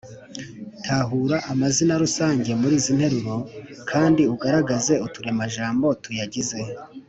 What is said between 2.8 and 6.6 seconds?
nteruro kandi ugaragaze uturemajambo tuyagize.